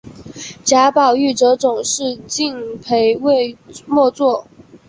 [0.63, 3.15] 贾宝玉则总是敬陪
[3.85, 4.47] 末座。